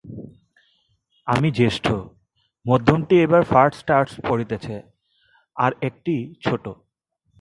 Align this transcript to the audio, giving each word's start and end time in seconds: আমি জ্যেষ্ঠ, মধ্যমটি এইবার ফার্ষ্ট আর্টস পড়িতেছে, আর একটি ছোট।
আমি 1.27 1.49
জ্যেষ্ঠ, 1.51 1.85
মধ্যমটি 2.65 3.13
এইবার 3.19 3.43
ফার্ষ্ট 3.43 3.87
আর্টস 3.91 4.13
পড়িতেছে, 4.27 4.75
আর 5.55 5.71
একটি 5.81 6.15
ছোট। 6.43 6.65